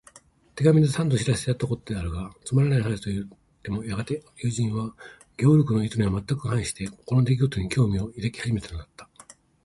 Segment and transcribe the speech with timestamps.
[0.55, 3.25] 手紙で三度知らせてやったことであるが、つまらない話といっ
[3.61, 4.95] てもやがて友人は、
[5.37, 9.07] ゲオルクの意図にはまったく反して、この出来ごとに興味を抱き始めたのだった。